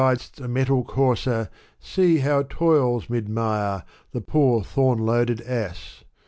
who 0.01 0.07
rid'st 0.07 0.43
a 0.43 0.47
mettled 0.47 0.87
courser, 0.87 1.47
see 1.79 2.17
How 2.17 2.41
toils, 2.49 3.07
mid 3.07 3.29
mire, 3.29 3.83
the 4.13 4.21
poor 4.21 4.63
thorn 4.63 4.97
loaded 5.05 5.41
ass 5.41 6.03